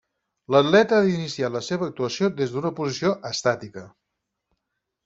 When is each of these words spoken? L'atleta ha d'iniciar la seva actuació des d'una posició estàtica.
L'atleta 0.53 0.95
ha 0.99 1.03
d'iniciar 1.07 1.51
la 1.57 1.61
seva 1.67 1.87
actuació 1.91 2.31
des 2.41 2.57
d'una 2.57 2.75
posició 2.81 3.13
estàtica. 3.35 3.87